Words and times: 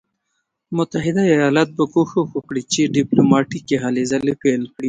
متحده 0.77 1.21
ایالات 1.33 1.69
به 1.77 1.83
کوښښ 1.93 2.13
وکړي 2.35 2.61
چې 2.71 2.91
ډیپلوماټیکي 2.95 3.75
هلې 3.83 4.33
پیل 4.41 4.61
کړي. 4.73 4.77